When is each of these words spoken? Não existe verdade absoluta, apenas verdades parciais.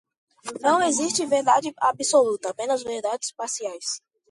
Não 0.61 0.81
existe 0.81 1.27
verdade 1.27 1.71
absoluta, 1.79 2.49
apenas 2.49 2.81
verdades 2.81 3.31
parciais. 3.33 4.01